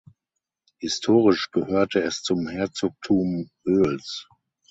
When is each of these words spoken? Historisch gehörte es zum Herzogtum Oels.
Historisch 0.79 1.51
gehörte 1.51 2.01
es 2.01 2.23
zum 2.23 2.47
Herzogtum 2.47 3.51
Oels. 3.67 4.27